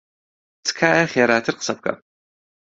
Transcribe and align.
تکایە 0.65 1.05
خێراتر 1.13 1.53
قسە 1.59 1.73
بکە. 1.77 1.93